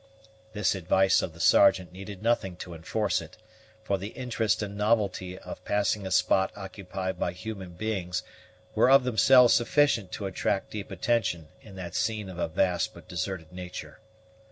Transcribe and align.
This 0.53 0.73
advice 0.73 1.21
of 1.21 1.33
the 1.33 1.39
Sergeant 1.39 1.91
needed 1.91 2.23
nothing 2.23 2.55
to 2.55 2.73
enforce 2.73 3.21
it; 3.21 3.37
for 3.83 3.99
the 3.99 4.07
interest 4.07 4.63
and 4.63 4.75
novelty 4.75 5.37
of 5.37 5.63
passing 5.63 6.07
a 6.07 6.11
spot 6.11 6.51
occupied 6.55 7.19
by 7.19 7.33
human 7.33 7.73
beings 7.73 8.23
were 8.73 8.89
of 8.89 9.03
themselves 9.03 9.53
sufficient 9.53 10.11
to 10.13 10.25
attract 10.25 10.71
deep 10.71 10.89
attention 10.89 11.49
in 11.61 11.75
that 11.75 11.93
scene 11.93 12.29
of 12.29 12.39
a 12.39 12.47
vast 12.47 12.95
but 12.95 13.07
deserted 13.07 13.51
nature. 13.53 13.99